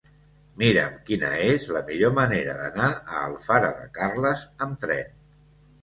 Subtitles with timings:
[0.61, 5.19] Mira'm quina és la millor manera d'anar a Alfara de Carles amb tren.